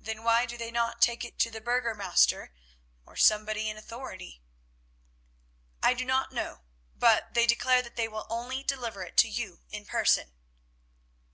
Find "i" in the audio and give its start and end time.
5.80-5.94